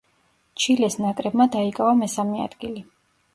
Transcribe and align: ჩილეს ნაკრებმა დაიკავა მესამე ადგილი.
ჩილეს 0.61 0.97
ნაკრებმა 1.05 1.47
დაიკავა 1.57 1.93
მესამე 2.01 2.41
ადგილი. 2.47 2.85